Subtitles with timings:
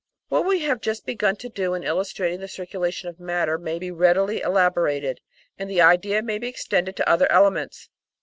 [0.29, 3.91] What we have just begun to do in illustrating the circulation of matter may be
[3.91, 5.21] readily elaborated,
[5.59, 7.87] and the idea may be extended to other elements.